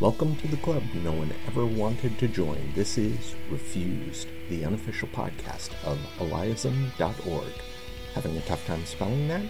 Welcome 0.00 0.36
to 0.36 0.46
the 0.46 0.56
club 0.58 0.84
no 1.02 1.10
one 1.10 1.34
ever 1.48 1.66
wanted 1.66 2.20
to 2.20 2.28
join. 2.28 2.72
This 2.76 2.96
is 2.98 3.34
Refused, 3.50 4.28
the 4.48 4.64
unofficial 4.64 5.08
podcast 5.08 5.70
of 5.84 5.98
ILIASM.org. 6.20 7.52
Having 8.14 8.36
a 8.36 8.40
tough 8.42 8.64
time 8.64 8.86
spelling 8.86 9.26
that? 9.26 9.42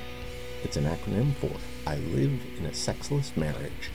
It's 0.65 0.79
an 0.79 0.87
acronym 0.87 1.35
for 1.35 1.51
I 1.87 1.97
Live 1.97 2.41
in 2.59 2.65
a 2.65 2.73
Sexless 2.73 3.37
Marriage. 3.37 3.91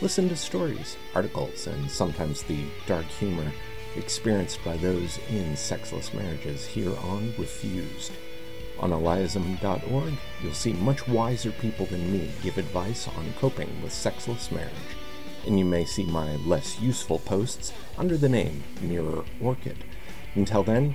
Listen 0.00 0.28
to 0.28 0.34
stories, 0.34 0.96
articles, 1.14 1.68
and 1.68 1.88
sometimes 1.88 2.42
the 2.42 2.64
dark 2.88 3.06
humor 3.06 3.52
experienced 3.94 4.58
by 4.64 4.76
those 4.78 5.20
in 5.30 5.56
sexless 5.56 6.12
marriages 6.12 6.66
here 6.66 6.96
on 7.04 7.32
Refused. 7.38 8.10
On 8.80 8.90
ILIASM.org, 8.90 10.14
you'll 10.42 10.52
see 10.52 10.72
much 10.72 11.06
wiser 11.06 11.52
people 11.52 11.86
than 11.86 12.12
me 12.12 12.28
give 12.42 12.58
advice 12.58 13.06
on 13.06 13.32
coping 13.38 13.70
with 13.80 13.92
sexless 13.92 14.50
marriage 14.50 14.72
and 15.46 15.58
you 15.58 15.64
may 15.64 15.84
see 15.84 16.04
my 16.04 16.36
less 16.36 16.80
useful 16.80 17.18
posts 17.18 17.72
under 17.98 18.16
the 18.16 18.28
name 18.28 18.62
Mirror 18.80 19.24
Orchid. 19.40 19.84
Until 20.34 20.62
then, 20.62 20.94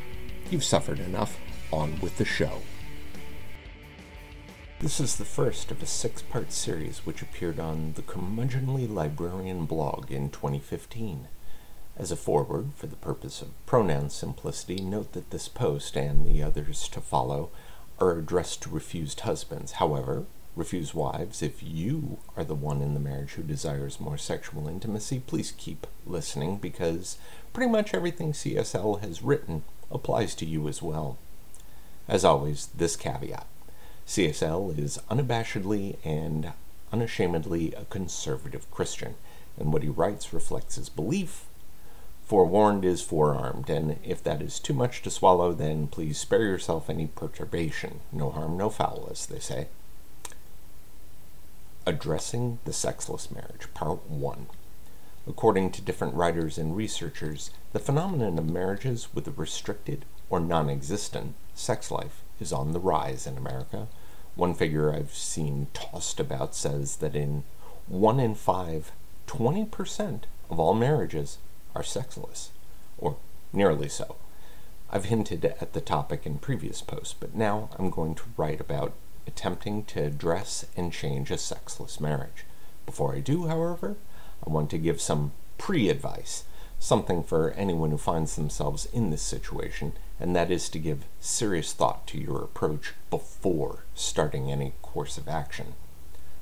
you've 0.50 0.64
suffered 0.64 1.00
enough. 1.00 1.38
On 1.70 2.00
with 2.00 2.18
the 2.18 2.24
show. 2.24 2.62
This 4.80 5.02
is 5.02 5.18
the 5.18 5.26
first 5.26 5.70
of 5.70 5.84
a 5.84 5.86
six 5.86 6.22
part 6.22 6.54
series 6.54 7.00
which 7.00 7.22
appeared 7.22 7.60
on 7.60 7.92
the 7.94 8.02
Curmudgeonly 8.02 8.88
Librarian 8.88 9.66
blog 9.66 10.10
in 10.10 10.30
2015. 10.30 11.28
As 11.98 12.10
a 12.10 12.16
foreword, 12.16 12.74
for 12.76 12.88
the 12.88 12.96
purpose 12.96 13.42
of 13.42 13.66
pronoun 13.66 14.10
simplicity, 14.10 14.82
note 14.82 15.12
that 15.12 15.32
this 15.32 15.50
post 15.50 15.98
and 15.98 16.26
the 16.26 16.42
others 16.42 16.88
to 16.90 17.02
follow 17.02 17.50
are 18.00 18.18
addressed 18.18 18.62
to 18.62 18.70
refused 18.70 19.22
husbands. 19.22 19.74
However, 19.74 20.26
refuse 20.58 20.94
wives, 20.94 21.42
if 21.42 21.62
you 21.62 22.18
are 22.36 22.44
the 22.44 22.56
one 22.56 22.82
in 22.82 22.94
the 22.94 23.00
marriage 23.00 23.34
who 23.34 23.44
desires 23.44 24.00
more 24.00 24.18
sexual 24.18 24.68
intimacy, 24.68 25.22
please 25.26 25.54
keep 25.56 25.86
listening 26.06 26.58
because 26.58 27.18
pretty 27.54 27.72
much 27.72 27.94
everything 27.94 28.34
CSL 28.34 29.02
has 29.02 29.22
written 29.22 29.64
applies 29.92 30.34
to 30.36 30.46
you 30.46 30.68
as 30.68 30.82
well. 30.82 31.18
As 32.08 32.26
always, 32.26 32.68
this 32.68 32.96
caveat 32.96 33.46
CSL 34.08 34.78
is 34.80 35.00
unabashedly 35.12 35.98
and 36.04 36.54
unashamedly 36.92 37.74
a 37.74 37.86
conservative 37.86 38.70
Christian, 38.72 39.16
and 39.60 39.74
what 39.74 39.84
he 39.84 39.90
writes 39.90 40.34
reflects 40.34 40.76
his 40.76 40.90
belief. 40.90 41.46
Forewarned 42.26 42.84
is 42.84 43.02
forearmed, 43.02 43.70
and 43.70 44.00
if 44.04 44.24
that 44.24 44.42
is 44.42 44.60
too 44.60 44.74
much 44.74 45.02
to 45.02 45.12
swallow, 45.12 45.54
then 45.54 45.88
please 45.88 46.18
spare 46.18 46.44
yourself 46.44 46.90
any 46.90 47.08
perturbation. 47.08 48.00
No 48.12 48.32
harm, 48.32 48.58
no 48.58 48.70
foul, 48.70 49.08
as 49.12 49.26
they 49.26 49.40
say. 49.40 49.68
Addressing 51.88 52.60
the 52.66 52.74
Sexless 52.74 53.32
Marriage, 53.32 53.74
Part 53.74 54.10
1. 54.10 54.48
According 55.26 55.72
to 55.72 55.82
different 55.82 56.16
writers 56.16 56.58
and 56.58 56.76
researchers, 56.76 57.50
the 57.72 57.80
phenomenon 57.80 58.38
of 58.38 58.50
marriages 58.50 59.08
with 59.14 59.26
a 59.26 59.32
restricted 59.32 60.04
or 60.30 60.42
non 60.42 60.70
existent 60.70 61.36
sex 61.56 61.90
life 61.90 62.24
is 62.42 62.52
on 62.52 62.74
the 62.74 62.82
rise 62.82 63.26
in 63.26 63.38
America. 63.38 63.88
One 64.36 64.54
figure 64.54 64.94
I've 64.94 65.14
seen 65.14 65.68
tossed 65.74 66.20
about 66.20 66.56
says 66.56 66.98
that 66.98 67.16
in 67.16 67.46
one 67.88 68.20
in 68.20 68.36
five, 68.36 68.92
20% 69.28 70.24
of 70.50 70.60
all 70.60 70.74
marriages 70.74 71.38
are 71.74 71.84
sexless, 71.84 72.52
or 72.98 73.16
nearly 73.54 73.88
so. 73.88 74.18
I've 74.90 75.06
hinted 75.06 75.46
at 75.46 75.72
the 75.72 75.80
topic 75.80 76.26
in 76.26 76.40
previous 76.40 76.82
posts, 76.82 77.16
but 77.18 77.34
now 77.34 77.70
I'm 77.80 77.90
going 77.90 78.16
to 78.16 78.24
write 78.36 78.60
about 78.60 78.92
attempting 79.28 79.84
to 79.86 80.04
address 80.04 80.66
and 80.76 80.92
change 80.94 81.30
a 81.30 81.38
sexless 81.38 82.00
marriage. 82.00 82.46
Before 82.86 83.14
I 83.14 83.20
do, 83.20 83.48
however, 83.48 83.98
I 84.46 84.50
want 84.50 84.70
to 84.72 84.78
give 84.78 85.02
some 85.02 85.34
pre 85.58 85.90
advice, 85.90 86.46
something 86.80 87.24
for 87.24 87.52
anyone 87.52 87.92
who 87.92 87.98
finds 87.98 88.36
themselves 88.36 88.88
in 88.94 89.10
this 89.10 89.22
situation, 89.22 89.94
and 90.20 90.36
that 90.36 90.50
is 90.50 90.70
to 90.70 90.80
give 90.80 91.06
serious 91.20 91.74
thought 91.74 92.08
to 92.08 92.18
your 92.18 92.44
approach 92.44 92.94
before 93.10 93.84
starting 93.94 94.52
any 94.52 94.74
course 94.82 95.18
of 95.18 95.28
action. 95.28 95.74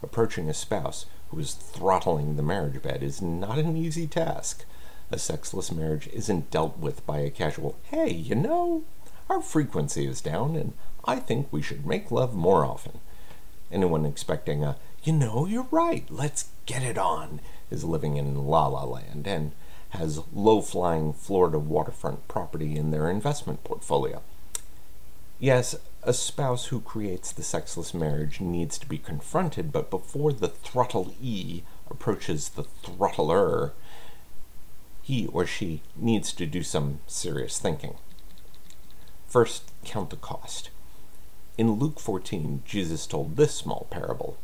Approaching 0.03 0.49
a 0.49 0.53
spouse 0.53 1.05
who 1.29 1.39
is 1.39 1.53
throttling 1.53 2.35
the 2.35 2.43
marriage 2.43 2.81
bed 2.81 3.01
is 3.01 3.21
not 3.21 3.57
an 3.57 3.75
easy 3.75 4.07
task. 4.07 4.65
A 5.11 5.17
sexless 5.17 5.71
marriage 5.71 6.07
isn't 6.13 6.51
dealt 6.51 6.77
with 6.77 7.05
by 7.05 7.19
a 7.19 7.29
casual, 7.29 7.77
hey, 7.83 8.11
you 8.11 8.35
know, 8.35 8.83
our 9.29 9.41
frequency 9.41 10.05
is 10.05 10.21
down 10.21 10.55
and 10.55 10.73
I 11.05 11.17
think 11.17 11.47
we 11.51 11.61
should 11.61 11.85
make 11.85 12.11
love 12.11 12.33
more 12.33 12.66
often. 12.66 12.99
Anyone 13.71 14.05
expecting 14.05 14.63
a, 14.63 14.77
you 15.03 15.13
know, 15.13 15.45
you're 15.45 15.67
right, 15.71 16.05
let's 16.09 16.49
get 16.66 16.83
it 16.83 16.97
on, 16.97 17.41
is 17.69 17.83
living 17.83 18.17
in 18.17 18.47
la 18.47 18.67
la 18.67 18.83
land 18.83 19.27
and 19.27 19.51
has 19.89 20.21
low 20.33 20.61
flying 20.61 21.13
Florida 21.13 21.59
waterfront 21.59 22.27
property 22.27 22.75
in 22.75 22.91
their 22.91 23.09
investment 23.09 23.63
portfolio. 23.63 24.21
Yes, 25.39 25.75
a 26.03 26.13
spouse 26.13 26.67
who 26.67 26.81
creates 26.81 27.31
the 27.31 27.43
sexless 27.43 27.93
marriage 27.93 28.39
needs 28.39 28.77
to 28.77 28.87
be 28.87 28.97
confronted, 28.97 29.72
but 29.72 29.89
before 29.89 30.31
the 30.31 30.47
throttle 30.47 31.13
E 31.22 31.63
approaches 31.89 32.49
the 32.49 32.63
throttler, 32.83 33.72
he 35.01 35.27
or 35.27 35.45
she 35.45 35.81
needs 35.95 36.33
to 36.33 36.45
do 36.45 36.63
some 36.63 36.99
serious 37.05 37.59
thinking. 37.59 37.95
First, 39.27 39.72
count 39.83 40.09
the 40.09 40.16
cost. 40.16 40.69
In 41.57 41.71
Luke 41.71 42.01
14, 42.01 42.63
Jesus 42.66 43.07
told 43.07 43.38
this 43.38 43.55
small 43.55 43.88
parable 43.89 44.38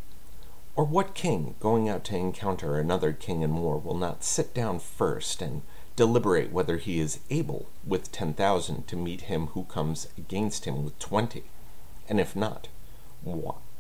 Or 0.78 0.86
what 0.86 1.14
king, 1.14 1.56
going 1.60 1.90
out 1.90 2.06
to 2.06 2.16
encounter 2.16 2.80
another 2.80 3.12
king 3.12 3.42
in 3.42 3.58
war, 3.58 3.78
will 3.78 3.98
not 3.98 4.24
sit 4.24 4.54
down 4.54 4.80
first 4.80 5.42
and 5.42 5.62
deliberate 5.98 6.54
whether 6.54 6.78
he 6.78 7.00
is 7.00 7.20
able 7.30 7.68
with 7.86 8.14
ten 8.14 8.34
thousand 8.34 8.88
to 8.88 8.96
meet 8.96 9.22
him 9.22 9.48
who 9.48 9.66
comes 9.66 10.08
against 10.18 10.64
him 10.64 10.86
with 10.86 10.98
twenty? 11.00 11.44
And 12.08 12.18
if 12.18 12.34
not, 12.34 12.70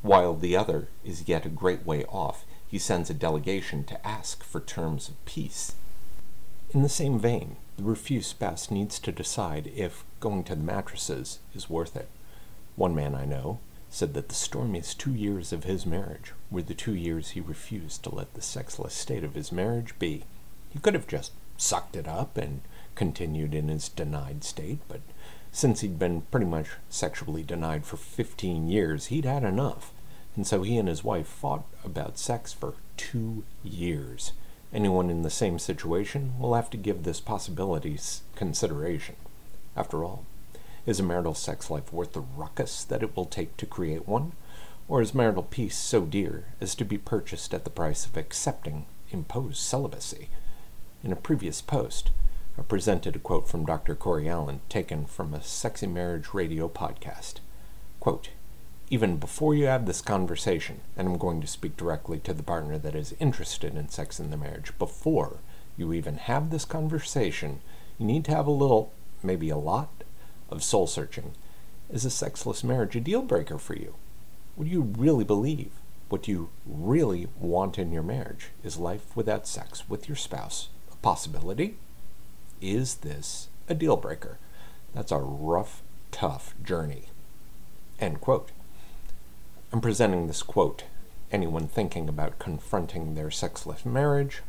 while 0.01 0.35
the 0.35 0.57
other 0.57 0.89
is 1.05 1.29
yet 1.29 1.45
a 1.45 1.49
great 1.49 1.85
way 1.85 2.03
off, 2.09 2.43
he 2.67 2.77
sends 2.77 3.09
a 3.09 3.13
delegation 3.13 3.85
to 3.85 4.05
ask 4.05 4.43
for 4.43 4.59
terms 4.59 5.07
of 5.07 5.23
peace. 5.23 5.75
In 6.71 6.81
the 6.83 6.89
same 6.89 7.17
vein, 7.17 7.55
the 7.77 7.83
refuse 7.83 8.27
spouse 8.27 8.69
needs 8.69 8.99
to 8.99 9.13
decide 9.13 9.71
if 9.73 10.03
going 10.19 10.43
to 10.43 10.55
the 10.55 10.63
mattresses 10.63 11.39
is 11.55 11.69
worth 11.69 11.95
it. 11.95 12.09
One 12.75 12.95
man 12.95 13.15
I 13.15 13.25
know 13.25 13.59
said 13.89 14.13
that 14.13 14.29
the 14.29 14.35
stormiest 14.35 14.99
two 14.99 15.13
years 15.13 15.51
of 15.51 15.65
his 15.65 15.85
marriage 15.85 16.33
were 16.49 16.61
the 16.61 16.73
two 16.73 16.95
years 16.95 17.31
he 17.31 17.41
refused 17.41 18.03
to 18.03 18.15
let 18.15 18.33
the 18.33 18.41
sexless 18.41 18.93
state 18.93 19.23
of 19.23 19.35
his 19.35 19.51
marriage 19.51 19.93
be. 19.99 20.23
He 20.69 20.79
could 20.79 20.93
have 20.93 21.07
just 21.07 21.33
sucked 21.57 21.95
it 21.95 22.07
up 22.07 22.37
and 22.37 22.61
continued 22.95 23.53
in 23.53 23.67
his 23.67 23.89
denied 23.89 24.43
state, 24.43 24.79
but 24.87 25.01
since 25.51 25.81
he'd 25.81 25.99
been 25.99 26.21
pretty 26.31 26.45
much 26.45 26.69
sexually 26.89 27.43
denied 27.43 27.85
for 27.85 27.97
15 27.97 28.69
years, 28.69 29.07
he'd 29.07 29.25
had 29.25 29.43
enough. 29.43 29.91
And 30.35 30.47
so 30.47 30.63
he 30.63 30.77
and 30.77 30.87
his 30.87 31.03
wife 31.03 31.27
fought 31.27 31.65
about 31.83 32.17
sex 32.17 32.53
for 32.53 32.75
two 32.95 33.43
years. 33.63 34.31
Anyone 34.73 35.09
in 35.09 35.23
the 35.23 35.29
same 35.29 35.59
situation 35.59 36.39
will 36.39 36.53
have 36.53 36.69
to 36.69 36.77
give 36.77 37.03
this 37.03 37.19
possibility 37.19 37.99
consideration. 38.35 39.17
After 39.75 40.05
all, 40.05 40.25
is 40.85 40.99
a 40.99 41.03
marital 41.03 41.33
sex 41.33 41.69
life 41.69 41.93
worth 41.93 42.13
the 42.13 42.21
ruckus 42.21 42.83
that 42.83 43.03
it 43.03 43.15
will 43.15 43.25
take 43.25 43.55
to 43.57 43.65
create 43.65 44.07
one? 44.07 44.31
Or 44.87 45.01
is 45.01 45.13
marital 45.13 45.43
peace 45.43 45.77
so 45.77 46.05
dear 46.05 46.45
as 46.59 46.75
to 46.75 46.85
be 46.85 46.97
purchased 46.97 47.53
at 47.53 47.63
the 47.63 47.69
price 47.69 48.05
of 48.05 48.17
accepting 48.17 48.85
imposed 49.11 49.57
celibacy? 49.57 50.29
In 51.03 51.11
a 51.11 51.15
previous 51.15 51.61
post, 51.61 52.11
I 52.57 52.63
presented 52.63 53.15
a 53.15 53.19
quote 53.19 53.47
from 53.47 53.65
Dr. 53.65 53.95
Corey 53.95 54.27
Allen 54.27 54.61
taken 54.69 55.05
from 55.05 55.33
a 55.33 55.41
Sexy 55.41 55.87
Marriage 55.87 56.33
Radio 56.33 56.67
podcast. 56.67 57.35
Quote, 57.99 58.29
even 58.89 59.15
before 59.15 59.55
you 59.55 59.67
have 59.67 59.85
this 59.85 60.01
conversation, 60.01 60.81
and 60.97 61.07
I'm 61.07 61.17
going 61.17 61.39
to 61.39 61.47
speak 61.47 61.77
directly 61.77 62.19
to 62.19 62.33
the 62.33 62.43
partner 62.43 62.77
that 62.77 62.93
is 62.93 63.15
interested 63.21 63.73
in 63.75 63.87
sex 63.87 64.19
in 64.19 64.31
the 64.31 64.37
marriage, 64.37 64.77
before 64.77 65.37
you 65.77 65.93
even 65.93 66.17
have 66.17 66.49
this 66.49 66.65
conversation, 66.65 67.61
you 67.97 68.05
need 68.05 68.25
to 68.25 68.35
have 68.35 68.47
a 68.47 68.51
little, 68.51 68.91
maybe 69.23 69.49
a 69.49 69.55
lot, 69.55 70.00
of 70.51 70.63
soul 70.63 70.87
searching. 70.87 71.31
Is 71.89 72.05
a 72.05 72.09
sexless 72.09 72.63
marriage 72.63 72.95
a 72.95 72.99
deal 72.99 73.21
breaker 73.21 73.57
for 73.57 73.75
you? 73.75 73.95
What 74.55 74.65
do 74.65 74.71
you 74.71 74.81
really 74.81 75.23
believe? 75.23 75.71
What 76.09 76.23
do 76.23 76.31
you 76.31 76.49
really 76.65 77.27
want 77.39 77.79
in 77.79 77.91
your 77.91 78.03
marriage? 78.03 78.49
Is 78.63 78.77
life 78.77 79.15
without 79.15 79.47
sex 79.47 79.89
with 79.89 80.07
your 80.07 80.15
spouse 80.15 80.69
a 80.91 80.95
possibility? 80.97 81.77
Is 82.61 82.95
this 82.95 83.47
a 83.67 83.73
deal 83.73 83.97
breaker? 83.97 84.37
That's 84.93 85.11
a 85.11 85.19
rough, 85.19 85.81
tough 86.11 86.53
journey. 86.63 87.05
End 87.99 88.19
quote. 88.19 88.49
I'm 89.71 89.81
presenting 89.81 90.27
this 90.27 90.43
quote. 90.43 90.83
Anyone 91.31 91.67
thinking 91.67 92.09
about 92.09 92.39
confronting 92.39 93.15
their 93.15 93.31
sexless 93.31 93.85
marriage, 93.85 94.41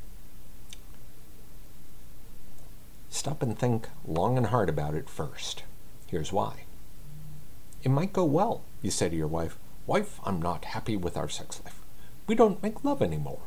stop 3.08 3.40
and 3.40 3.56
think 3.56 3.88
long 4.04 4.36
and 4.36 4.48
hard 4.48 4.68
about 4.68 4.94
it 4.94 5.08
first. 5.08 5.62
Here's 6.12 6.30
why. 6.30 6.64
It 7.82 7.88
might 7.88 8.12
go 8.12 8.26
well. 8.26 8.60
You 8.82 8.90
say 8.90 9.08
to 9.08 9.16
your 9.16 9.26
wife, 9.26 9.56
Wife, 9.86 10.20
I'm 10.24 10.42
not 10.42 10.66
happy 10.66 10.94
with 10.94 11.16
our 11.16 11.30
sex 11.30 11.62
life. 11.64 11.80
We 12.26 12.34
don't 12.34 12.62
make 12.62 12.84
love 12.84 13.00
anymore. 13.00 13.40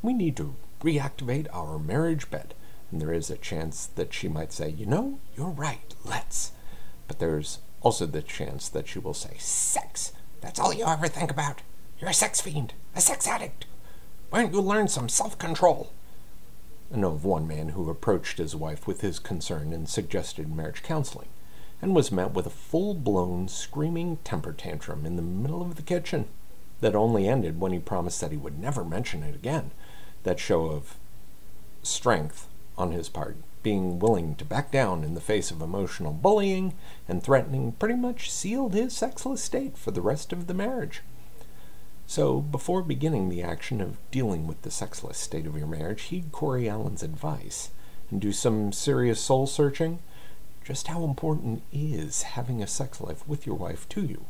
We 0.00 0.14
need 0.14 0.34
to 0.38 0.54
reactivate 0.80 1.46
our 1.52 1.78
marriage 1.78 2.30
bed. 2.30 2.54
And 2.90 3.02
there 3.02 3.12
is 3.12 3.28
a 3.28 3.36
chance 3.36 3.84
that 3.96 4.14
she 4.14 4.28
might 4.28 4.54
say, 4.54 4.70
You 4.70 4.86
know, 4.86 5.18
you're 5.36 5.50
right, 5.50 5.94
let's. 6.06 6.52
But 7.06 7.18
there's 7.18 7.58
also 7.82 8.06
the 8.06 8.22
chance 8.22 8.70
that 8.70 8.88
she 8.88 8.98
will 8.98 9.12
say, 9.12 9.36
Sex! 9.36 10.12
That's 10.40 10.58
all 10.58 10.72
you 10.72 10.86
ever 10.86 11.08
think 11.08 11.30
about. 11.30 11.60
You're 12.00 12.08
a 12.08 12.14
sex 12.14 12.40
fiend, 12.40 12.72
a 12.94 13.02
sex 13.02 13.28
addict. 13.28 13.66
Why 14.30 14.40
don't 14.40 14.54
you 14.54 14.62
learn 14.62 14.88
some 14.88 15.10
self 15.10 15.36
control? 15.36 15.92
I 16.90 16.96
know 16.96 17.12
of 17.12 17.26
one 17.26 17.46
man 17.46 17.70
who 17.70 17.90
approached 17.90 18.38
his 18.38 18.56
wife 18.56 18.86
with 18.86 19.02
his 19.02 19.18
concern 19.18 19.74
and 19.74 19.86
suggested 19.86 20.48
marriage 20.48 20.82
counseling, 20.82 21.28
and 21.82 21.94
was 21.94 22.12
met 22.12 22.32
with 22.32 22.46
a 22.46 22.50
full 22.50 22.94
blown 22.94 23.48
screaming 23.48 24.18
temper 24.24 24.52
tantrum 24.52 25.04
in 25.04 25.16
the 25.16 25.22
middle 25.22 25.62
of 25.62 25.76
the 25.76 25.82
kitchen 25.82 26.26
that 26.80 26.94
only 26.94 27.28
ended 27.28 27.60
when 27.60 27.72
he 27.72 27.78
promised 27.78 28.20
that 28.20 28.30
he 28.30 28.36
would 28.36 28.58
never 28.58 28.84
mention 28.84 29.22
it 29.22 29.34
again. 29.34 29.70
That 30.24 30.38
show 30.38 30.66
of 30.66 30.96
strength 31.82 32.48
on 32.76 32.92
his 32.92 33.08
part, 33.08 33.36
being 33.62 33.98
willing 33.98 34.34
to 34.36 34.44
back 34.44 34.70
down 34.70 35.02
in 35.04 35.14
the 35.14 35.20
face 35.20 35.50
of 35.50 35.62
emotional 35.62 36.12
bullying 36.12 36.74
and 37.08 37.22
threatening, 37.22 37.72
pretty 37.72 37.94
much 37.94 38.30
sealed 38.30 38.74
his 38.74 38.94
sexless 38.94 39.42
state 39.42 39.76
for 39.76 39.90
the 39.90 40.02
rest 40.02 40.32
of 40.32 40.46
the 40.46 40.54
marriage. 40.54 41.02
So, 42.06 42.40
before 42.40 42.82
beginning 42.82 43.28
the 43.28 43.42
action 43.42 43.80
of 43.80 43.98
dealing 44.10 44.46
with 44.46 44.62
the 44.62 44.70
sexless 44.70 45.18
state 45.18 45.46
of 45.46 45.56
your 45.56 45.66
marriage, 45.66 46.02
heed 46.02 46.30
Corey 46.30 46.68
Allen's 46.68 47.02
advice 47.02 47.70
and 48.10 48.20
do 48.20 48.32
some 48.32 48.72
serious 48.72 49.20
soul 49.20 49.46
searching. 49.46 49.98
Just 50.66 50.88
how 50.88 51.04
important 51.04 51.62
is 51.72 52.22
having 52.22 52.60
a 52.60 52.66
sex 52.66 53.00
life 53.00 53.22
with 53.28 53.46
your 53.46 53.54
wife 53.54 53.88
to 53.90 54.00
you? 54.00 54.24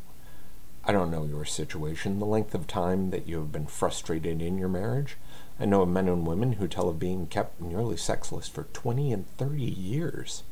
I 0.85 0.91
don't 0.91 1.09
know 1.09 1.25
your 1.25 1.45
situation, 1.45 2.19
the 2.19 2.27
length 2.27 2.53
of 2.53 2.67
time 2.67 3.09
that 3.09 3.27
you 3.27 3.37
have 3.39 3.51
been 3.51 3.65
frustrated 3.65 4.39
in 4.39 4.59
your 4.59 4.69
marriage. 4.69 5.17
I 5.59 5.65
know 5.65 5.81
of 5.81 5.89
men 5.89 6.07
and 6.07 6.27
women 6.27 6.53
who 6.53 6.67
tell 6.67 6.89
of 6.89 6.99
being 6.99 7.25
kept 7.25 7.59
nearly 7.59 7.97
sexless 7.97 8.47
for 8.47 8.65
20 8.65 9.11
and 9.11 9.27
30 9.37 9.63
years. 9.63 10.43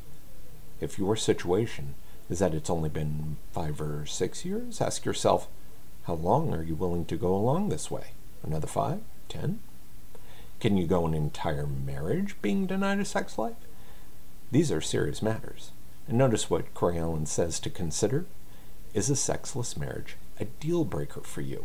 If 0.80 0.98
your 0.98 1.14
situation 1.14 1.94
is 2.28 2.40
that 2.40 2.52
it's 2.52 2.68
only 2.68 2.88
been 2.88 3.36
five 3.52 3.80
or 3.80 4.06
six 4.06 4.44
years, 4.44 4.80
ask 4.80 5.04
yourself, 5.04 5.46
how 6.08 6.14
long 6.14 6.52
are 6.52 6.64
you 6.64 6.74
willing 6.74 7.04
to 7.04 7.16
go 7.16 7.32
along 7.32 7.68
this 7.68 7.92
way? 7.92 8.08
Another 8.42 8.66
five? 8.66 9.02
Ten? 9.28 9.60
Can 10.58 10.76
you 10.78 10.88
go 10.88 11.06
an 11.06 11.14
entire 11.14 11.68
marriage 11.68 12.34
being 12.42 12.66
denied 12.66 12.98
a 12.98 13.04
sex 13.04 13.38
life? 13.38 13.54
These 14.50 14.72
are 14.72 14.80
serious 14.80 15.22
matters. 15.22 15.70
And 16.08 16.18
notice 16.18 16.48
what 16.48 16.72
Corey 16.74 16.98
Allen 16.98 17.26
says 17.26 17.58
to 17.60 17.70
consider. 17.70 18.26
Is 18.94 19.10
a 19.10 19.16
sexless 19.16 19.76
marriage 19.76 20.16
a 20.38 20.44
deal 20.44 20.84
breaker 20.84 21.20
for 21.20 21.40
you? 21.40 21.64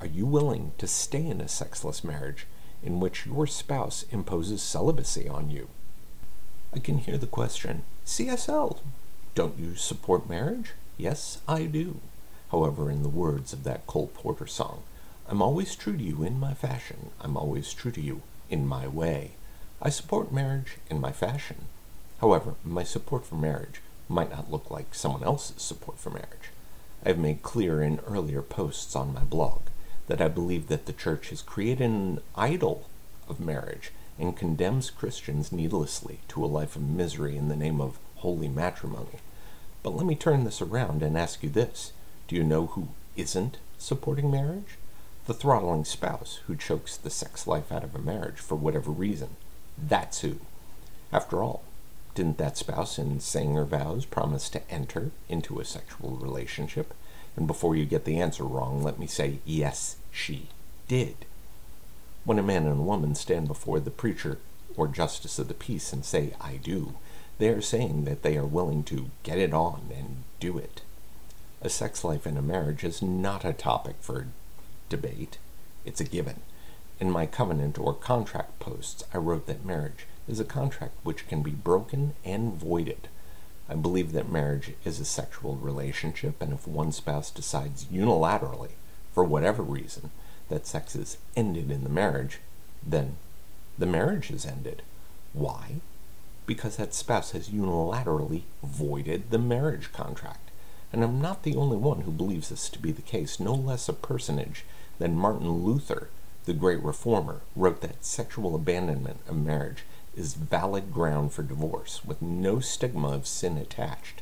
Are 0.00 0.06
you 0.06 0.24
willing 0.24 0.72
to 0.78 0.86
stay 0.86 1.26
in 1.26 1.40
a 1.40 1.48
sexless 1.48 2.02
marriage 2.02 2.46
in 2.82 3.00
which 3.00 3.26
your 3.26 3.46
spouse 3.46 4.04
imposes 4.10 4.62
celibacy 4.62 5.28
on 5.28 5.50
you? 5.50 5.68
I 6.74 6.78
can 6.78 6.98
hear 6.98 7.18
the 7.18 7.26
question 7.26 7.82
CSL, 8.06 8.78
don't 9.34 9.58
you 9.58 9.74
support 9.76 10.28
marriage? 10.28 10.72
Yes, 10.96 11.38
I 11.46 11.64
do. 11.64 12.00
However, 12.50 12.90
in 12.90 13.02
the 13.02 13.08
words 13.08 13.52
of 13.52 13.64
that 13.64 13.86
Cole 13.86 14.10
Porter 14.14 14.46
song, 14.46 14.82
I'm 15.28 15.42
always 15.42 15.76
true 15.76 15.96
to 15.96 16.02
you 16.02 16.22
in 16.22 16.40
my 16.40 16.54
fashion, 16.54 17.10
I'm 17.20 17.36
always 17.36 17.72
true 17.72 17.92
to 17.92 18.00
you 18.00 18.22
in 18.48 18.66
my 18.66 18.88
way. 18.88 19.32
I 19.82 19.90
support 19.90 20.32
marriage 20.32 20.78
in 20.88 21.00
my 21.00 21.12
fashion. 21.12 21.66
However, 22.20 22.54
my 22.64 22.84
support 22.84 23.24
for 23.24 23.36
marriage 23.36 23.80
might 24.08 24.30
not 24.30 24.50
look 24.50 24.70
like 24.70 24.94
someone 24.94 25.24
else's 25.24 25.62
support 25.62 25.98
for 25.98 26.10
marriage. 26.10 26.50
I 27.04 27.08
have 27.08 27.18
made 27.18 27.42
clear 27.42 27.82
in 27.82 28.00
earlier 28.00 28.42
posts 28.42 28.94
on 28.94 29.14
my 29.14 29.24
blog 29.24 29.60
that 30.06 30.20
I 30.20 30.28
believe 30.28 30.68
that 30.68 30.86
the 30.86 30.92
church 30.92 31.30
has 31.30 31.40
created 31.40 31.88
an 31.88 32.20
idol 32.34 32.88
of 33.28 33.40
marriage 33.40 33.92
and 34.18 34.36
condemns 34.36 34.90
Christians 34.90 35.50
needlessly 35.50 36.18
to 36.28 36.44
a 36.44 36.46
life 36.46 36.76
of 36.76 36.82
misery 36.82 37.36
in 37.36 37.48
the 37.48 37.56
name 37.56 37.80
of 37.80 37.98
holy 38.16 38.48
matrimony. 38.48 39.20
But 39.82 39.96
let 39.96 40.04
me 40.04 40.14
turn 40.14 40.44
this 40.44 40.60
around 40.60 41.02
and 41.02 41.16
ask 41.16 41.42
you 41.42 41.48
this 41.48 41.92
Do 42.28 42.36
you 42.36 42.44
know 42.44 42.66
who 42.66 42.88
isn't 43.16 43.56
supporting 43.78 44.30
marriage? 44.30 44.76
The 45.26 45.32
throttling 45.32 45.86
spouse 45.86 46.40
who 46.46 46.56
chokes 46.56 46.98
the 46.98 47.08
sex 47.08 47.46
life 47.46 47.72
out 47.72 47.84
of 47.84 47.94
a 47.94 47.98
marriage 47.98 48.40
for 48.40 48.56
whatever 48.56 48.90
reason. 48.90 49.36
That's 49.78 50.20
who. 50.20 50.40
After 51.12 51.42
all, 51.42 51.62
didn't 52.14 52.38
that 52.38 52.56
spouse, 52.56 52.98
in 52.98 53.20
saying 53.20 53.54
her 53.54 53.64
vows, 53.64 54.04
promise 54.04 54.48
to 54.50 54.70
enter 54.70 55.10
into 55.28 55.60
a 55.60 55.64
sexual 55.64 56.16
relationship? 56.16 56.94
And 57.36 57.46
before 57.46 57.76
you 57.76 57.84
get 57.84 58.04
the 58.04 58.20
answer 58.20 58.44
wrong, 58.44 58.82
let 58.82 58.98
me 58.98 59.06
say, 59.06 59.38
yes, 59.44 59.96
she 60.10 60.48
did. 60.88 61.14
When 62.24 62.38
a 62.38 62.42
man 62.42 62.66
and 62.66 62.80
a 62.80 62.82
woman 62.82 63.14
stand 63.14 63.48
before 63.48 63.80
the 63.80 63.90
preacher 63.90 64.38
or 64.76 64.88
justice 64.88 65.38
of 65.38 65.48
the 65.48 65.54
peace 65.54 65.92
and 65.92 66.04
say, 66.04 66.34
I 66.40 66.56
do, 66.56 66.94
they 67.38 67.48
are 67.48 67.62
saying 67.62 68.04
that 68.04 68.22
they 68.22 68.36
are 68.36 68.44
willing 68.44 68.82
to 68.84 69.10
get 69.22 69.38
it 69.38 69.54
on 69.54 69.90
and 69.96 70.24
do 70.40 70.58
it. 70.58 70.82
A 71.62 71.70
sex 71.70 72.04
life 72.04 72.26
in 72.26 72.36
a 72.36 72.42
marriage 72.42 72.84
is 72.84 73.00
not 73.00 73.44
a 73.44 73.52
topic 73.52 73.96
for 74.00 74.26
debate, 74.88 75.38
it's 75.84 76.00
a 76.00 76.04
given. 76.04 76.40
In 76.98 77.10
my 77.10 77.24
covenant 77.24 77.78
or 77.78 77.94
contract 77.94 78.58
posts, 78.58 79.02
I 79.14 79.18
wrote 79.18 79.46
that 79.46 79.64
marriage 79.64 80.06
is 80.30 80.40
a 80.40 80.44
contract 80.44 80.94
which 81.02 81.28
can 81.28 81.42
be 81.42 81.50
broken 81.50 82.14
and 82.24 82.54
voided. 82.54 83.08
I 83.68 83.74
believe 83.74 84.12
that 84.12 84.30
marriage 84.30 84.72
is 84.84 84.98
a 84.98 85.04
sexual 85.04 85.56
relationship, 85.56 86.40
and 86.42 86.52
if 86.52 86.66
one 86.66 86.92
spouse 86.92 87.30
decides 87.30 87.84
unilaterally, 87.84 88.70
for 89.14 89.24
whatever 89.24 89.62
reason, 89.62 90.10
that 90.48 90.66
sex 90.66 90.96
is 90.96 91.18
ended 91.36 91.70
in 91.70 91.84
the 91.84 91.88
marriage, 91.88 92.40
then 92.84 93.16
the 93.78 93.86
marriage 93.86 94.30
is 94.30 94.44
ended. 94.44 94.82
Why? 95.32 95.76
Because 96.46 96.76
that 96.76 96.94
spouse 96.94 97.30
has 97.30 97.48
unilaterally 97.48 98.42
voided 98.62 99.30
the 99.30 99.38
marriage 99.38 99.92
contract. 99.92 100.50
And 100.92 101.04
I'm 101.04 101.20
not 101.20 101.44
the 101.44 101.54
only 101.54 101.76
one 101.76 102.00
who 102.00 102.10
believes 102.10 102.48
this 102.48 102.68
to 102.70 102.78
be 102.80 102.90
the 102.90 103.02
case. 103.02 103.38
No 103.38 103.54
less 103.54 103.88
a 103.88 103.92
personage 103.92 104.64
than 104.98 105.16
Martin 105.16 105.48
Luther, 105.48 106.08
the 106.46 106.52
great 106.52 106.82
reformer, 106.82 107.42
wrote 107.54 107.80
that 107.82 108.04
sexual 108.04 108.56
abandonment 108.56 109.20
of 109.28 109.36
marriage 109.36 109.84
is 110.20 110.34
valid 110.34 110.92
ground 110.92 111.32
for 111.32 111.42
divorce, 111.42 112.04
with 112.04 112.20
no 112.20 112.60
stigma 112.60 113.08
of 113.08 113.26
sin 113.26 113.56
attached. 113.56 114.20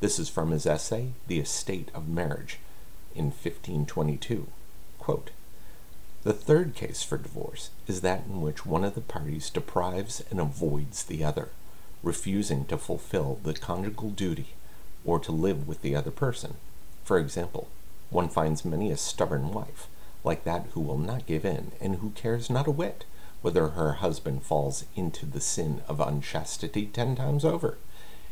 This 0.00 0.18
is 0.18 0.28
from 0.28 0.50
his 0.50 0.66
essay, 0.66 1.12
The 1.28 1.38
Estate 1.38 1.90
of 1.94 2.08
Marriage, 2.08 2.58
in 3.14 3.26
1522. 3.26 4.48
Quote, 4.98 5.30
the 6.24 6.32
third 6.32 6.74
case 6.74 7.04
for 7.04 7.16
divorce 7.16 7.70
is 7.86 8.00
that 8.00 8.24
in 8.28 8.40
which 8.40 8.66
one 8.66 8.82
of 8.82 8.96
the 8.96 9.00
parties 9.00 9.48
deprives 9.48 10.20
and 10.28 10.40
avoids 10.40 11.04
the 11.04 11.22
other, 11.22 11.50
refusing 12.02 12.64
to 12.64 12.76
fulfill 12.76 13.38
the 13.44 13.54
conjugal 13.54 14.10
duty 14.10 14.48
or 15.04 15.20
to 15.20 15.30
live 15.30 15.68
with 15.68 15.82
the 15.82 15.94
other 15.94 16.10
person. 16.10 16.54
For 17.04 17.16
example, 17.16 17.68
one 18.10 18.28
finds 18.28 18.64
many 18.64 18.90
a 18.90 18.96
stubborn 18.96 19.52
wife, 19.52 19.86
like 20.24 20.42
that 20.42 20.66
who 20.72 20.80
will 20.80 20.98
not 20.98 21.26
give 21.26 21.44
in 21.44 21.70
and 21.80 21.96
who 21.96 22.10
cares 22.10 22.50
not 22.50 22.66
a 22.66 22.72
whit 22.72 23.04
whether 23.42 23.68
her 23.68 23.94
husband 23.94 24.42
falls 24.42 24.84
into 24.96 25.26
the 25.26 25.40
sin 25.40 25.82
of 25.88 26.00
unchastity 26.00 26.86
ten 26.86 27.14
times 27.14 27.44
over. 27.44 27.78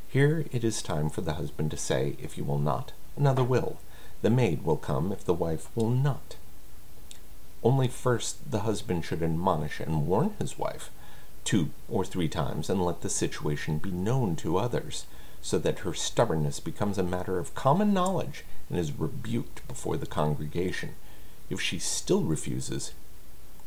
Here 0.08 0.46
it 0.50 0.64
is 0.64 0.82
time 0.82 1.10
for 1.10 1.20
the 1.20 1.34
husband 1.34 1.70
to 1.70 1.76
say, 1.76 2.16
If 2.20 2.36
you 2.36 2.44
will 2.44 2.58
not, 2.58 2.92
another 3.16 3.44
will. 3.44 3.78
The 4.22 4.30
maid 4.30 4.64
will 4.64 4.76
come 4.76 5.12
if 5.12 5.24
the 5.24 5.34
wife 5.34 5.68
will 5.74 5.90
not. 5.90 6.36
Only 7.62 7.88
first 7.88 8.50
the 8.50 8.60
husband 8.60 9.04
should 9.04 9.22
admonish 9.22 9.80
and 9.80 10.06
warn 10.06 10.34
his 10.38 10.58
wife 10.58 10.90
two 11.44 11.70
or 11.88 12.04
three 12.04 12.28
times 12.28 12.68
and 12.68 12.84
let 12.84 13.00
the 13.00 13.08
situation 13.08 13.78
be 13.78 13.90
known 13.90 14.36
to 14.36 14.58
others, 14.58 15.06
so 15.40 15.58
that 15.58 15.80
her 15.80 15.94
stubbornness 15.94 16.58
becomes 16.58 16.98
a 16.98 17.04
matter 17.04 17.38
of 17.38 17.54
common 17.54 17.94
knowledge 17.94 18.44
and 18.68 18.78
is 18.78 18.92
rebuked 18.92 19.66
before 19.68 19.96
the 19.96 20.06
congregation. 20.06 20.94
If 21.48 21.60
she 21.60 21.78
still 21.78 22.22
refuses, 22.22 22.92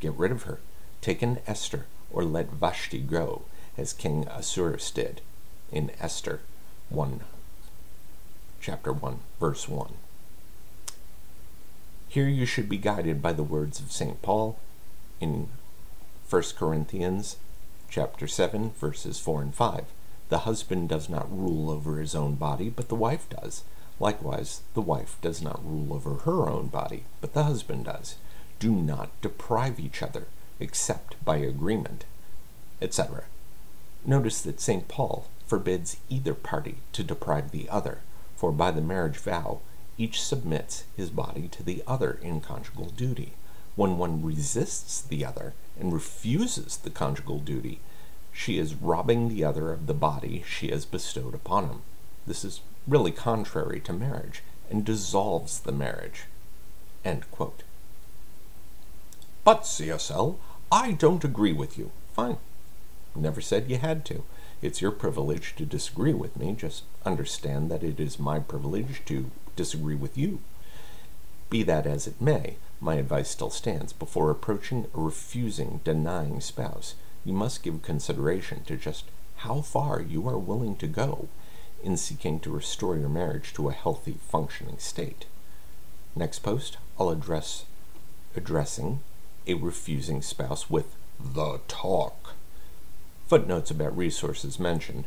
get 0.01 0.13
rid 0.13 0.31
of 0.31 0.43
her. 0.43 0.59
Take 1.01 1.21
an 1.21 1.39
Esther, 1.47 1.85
or 2.11 2.25
let 2.25 2.51
Vashti 2.51 2.99
go, 2.99 3.43
as 3.77 3.93
King 3.93 4.27
Ahasuerus 4.27 4.91
did 4.91 5.21
in 5.71 5.91
Esther 5.99 6.41
1, 6.89 7.21
chapter 8.59 8.91
1, 8.91 9.19
verse 9.39 9.69
1. 9.69 9.93
Here 12.09 12.27
you 12.27 12.45
should 12.45 12.67
be 12.67 12.77
guided 12.77 13.21
by 13.21 13.31
the 13.31 13.43
words 13.43 13.79
of 13.79 13.91
St. 13.91 14.21
Paul 14.21 14.59
in 15.21 15.47
1 16.29 16.43
Corinthians 16.57 17.37
chapter 17.89 18.27
7, 18.27 18.71
verses 18.71 19.19
4 19.19 19.41
and 19.41 19.55
5. 19.55 19.85
The 20.27 20.39
husband 20.39 20.89
does 20.89 21.07
not 21.07 21.31
rule 21.31 21.69
over 21.69 21.97
his 21.97 22.13
own 22.13 22.35
body, 22.35 22.69
but 22.69 22.89
the 22.89 22.95
wife 22.95 23.29
does. 23.29 23.63
Likewise, 24.01 24.61
the 24.73 24.81
wife 24.81 25.17
does 25.21 25.41
not 25.41 25.65
rule 25.65 25.93
over 25.93 26.15
her 26.25 26.49
own 26.49 26.67
body, 26.67 27.05
but 27.21 27.33
the 27.33 27.45
husband 27.45 27.85
does. 27.85 28.15
Do 28.59 28.71
not 28.73 29.09
deprive 29.21 29.79
each 29.79 30.03
other 30.03 30.27
except 30.59 31.23
by 31.23 31.37
agreement, 31.37 32.05
etc. 32.81 33.23
Notice 34.05 34.41
that 34.41 34.61
St. 34.61 34.87
Paul 34.87 35.25
forbids 35.45 35.97
either 36.09 36.33
party 36.33 36.77
to 36.93 37.03
deprive 37.03 37.51
the 37.51 37.69
other, 37.69 37.99
for 38.35 38.51
by 38.51 38.71
the 38.71 38.81
marriage 38.81 39.17
vow 39.17 39.59
each 39.97 40.21
submits 40.21 40.85
his 40.95 41.09
body 41.09 41.47
to 41.49 41.61
the 41.61 41.83
other 41.85 42.19
in 42.21 42.39
conjugal 42.39 42.89
duty. 42.89 43.33
When 43.75 43.97
one 43.97 44.23
resists 44.23 45.01
the 45.01 45.25
other 45.25 45.53
and 45.79 45.93
refuses 45.93 46.77
the 46.77 46.89
conjugal 46.89 47.39
duty, 47.39 47.79
she 48.31 48.57
is 48.57 48.75
robbing 48.75 49.27
the 49.27 49.43
other 49.43 49.71
of 49.71 49.87
the 49.87 49.93
body 49.93 50.43
she 50.47 50.69
has 50.69 50.85
bestowed 50.85 51.33
upon 51.33 51.65
him. 51.65 51.81
This 52.25 52.45
is 52.45 52.61
really 52.87 53.11
contrary 53.11 53.79
to 53.81 53.93
marriage 53.93 54.41
and 54.69 54.85
dissolves 54.85 55.59
the 55.59 55.71
marriage. 55.71 56.23
But, 59.43 59.63
CSL, 59.63 60.35
I 60.71 60.91
don't 60.91 61.23
agree 61.23 61.53
with 61.53 61.77
you. 61.77 61.91
Fine. 62.13 62.37
Never 63.15 63.41
said 63.41 63.69
you 63.69 63.77
had 63.77 64.05
to. 64.05 64.23
It's 64.61 64.81
your 64.81 64.91
privilege 64.91 65.55
to 65.55 65.65
disagree 65.65 66.13
with 66.13 66.37
me. 66.37 66.53
Just 66.53 66.83
understand 67.05 67.71
that 67.71 67.83
it 67.83 67.99
is 67.99 68.19
my 68.19 68.39
privilege 68.39 69.01
to 69.05 69.31
disagree 69.55 69.95
with 69.95 70.17
you. 70.17 70.41
Be 71.49 71.63
that 71.63 71.87
as 71.87 72.05
it 72.05 72.21
may, 72.21 72.57
my 72.79 72.95
advice 72.95 73.29
still 73.29 73.49
stands. 73.49 73.93
Before 73.93 74.29
approaching 74.29 74.85
a 74.93 74.99
refusing, 74.99 75.81
denying 75.83 76.39
spouse, 76.39 76.93
you 77.25 77.33
must 77.33 77.63
give 77.63 77.81
consideration 77.81 78.63
to 78.65 78.77
just 78.77 79.05
how 79.37 79.61
far 79.61 80.01
you 80.01 80.27
are 80.27 80.37
willing 80.37 80.75
to 80.77 80.87
go 80.87 81.29
in 81.83 81.97
seeking 81.97 82.39
to 82.41 82.51
restore 82.51 82.97
your 82.97 83.09
marriage 83.09 83.53
to 83.53 83.69
a 83.69 83.73
healthy, 83.73 84.17
functioning 84.29 84.77
state. 84.77 85.25
Next 86.15 86.39
post, 86.39 86.77
I'll 86.99 87.09
address 87.09 87.65
addressing 88.35 88.99
a 89.49 89.55
refusing 89.55 90.21
spouse 90.21 90.69
with 90.69 90.95
the 91.19 91.59
talk. 91.67 92.35
Footnotes 93.27 93.71
about 93.71 93.97
resources 93.97 94.59
mentioned. 94.59 95.05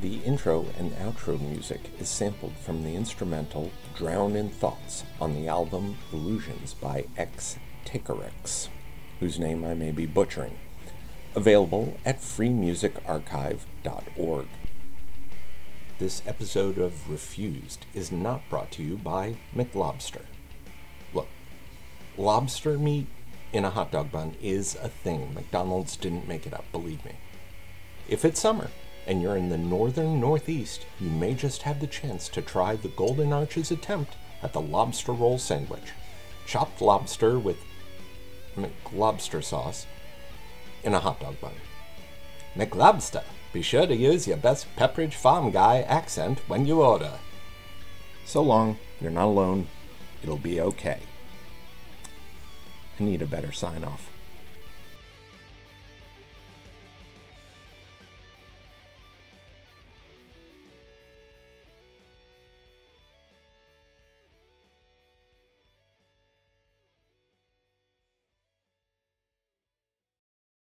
The 0.00 0.18
intro 0.18 0.66
and 0.78 0.92
outro 0.92 1.40
music 1.40 1.90
is 1.98 2.08
sampled 2.08 2.52
from 2.58 2.84
the 2.84 2.94
instrumental 2.94 3.72
Drown 3.96 4.36
in 4.36 4.48
Thoughts 4.48 5.02
on 5.20 5.34
the 5.34 5.48
album 5.48 5.96
Illusions 6.12 6.74
by 6.74 7.06
X 7.16 7.58
Takerix, 7.84 8.68
whose 9.18 9.40
name 9.40 9.64
I 9.64 9.74
may 9.74 9.90
be 9.90 10.06
butchering 10.06 10.56
available 11.34 11.96
at 12.04 12.20
freemusicarchive.org. 12.20 14.46
This 15.98 16.22
episode 16.26 16.78
of 16.78 17.10
Refused 17.10 17.86
is 17.92 18.12
not 18.12 18.48
brought 18.48 18.70
to 18.72 18.82
you 18.82 18.96
by 18.96 19.36
McLobster. 19.54 20.22
Look, 21.12 21.28
lobster 22.16 22.78
meat 22.78 23.08
in 23.52 23.64
a 23.64 23.70
hot 23.70 23.90
dog 23.90 24.12
bun 24.12 24.36
is 24.40 24.76
a 24.76 24.88
thing. 24.88 25.34
McDonald's 25.34 25.96
didn't 25.96 26.28
make 26.28 26.46
it 26.46 26.54
up, 26.54 26.64
believe 26.70 27.04
me. 27.04 27.16
If 28.08 28.24
it's 28.24 28.40
summer 28.40 28.70
and 29.06 29.20
you're 29.20 29.36
in 29.36 29.48
the 29.48 29.58
northern 29.58 30.20
northeast, 30.20 30.86
you 31.00 31.10
may 31.10 31.34
just 31.34 31.62
have 31.62 31.80
the 31.80 31.86
chance 31.86 32.28
to 32.28 32.42
try 32.42 32.76
the 32.76 32.88
Golden 32.88 33.32
Arches 33.32 33.70
attempt 33.70 34.14
at 34.42 34.52
the 34.52 34.60
lobster 34.60 35.12
roll 35.12 35.38
sandwich. 35.38 35.92
Chopped 36.46 36.80
lobster 36.80 37.38
with 37.38 37.58
McLobster 38.56 39.42
sauce 39.42 39.86
in 40.84 40.94
a 40.94 41.00
hot 41.00 41.20
dog 41.20 41.40
bun. 41.40 41.52
McLobster, 42.54 43.24
be 43.52 43.62
sure 43.62 43.86
to 43.86 43.96
use 43.96 44.26
your 44.26 44.36
best 44.36 44.66
Pepperidge 44.76 45.14
Farm 45.14 45.50
guy 45.50 45.80
accent 45.82 46.40
when 46.48 46.66
you 46.66 46.82
order. 46.82 47.12
So 48.24 48.42
long, 48.42 48.78
you're 49.00 49.10
not 49.10 49.26
alone. 49.26 49.68
It'll 50.22 50.36
be 50.36 50.60
okay. 50.60 51.00
I 52.98 53.04
need 53.04 53.22
a 53.22 53.26
better 53.26 53.52
sign 53.52 53.84
off. 53.84 54.10